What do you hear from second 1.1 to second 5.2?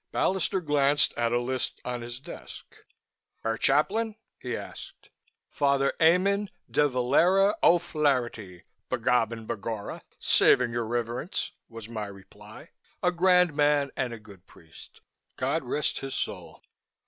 at a list on his desk. "Her chaplain?" he asked.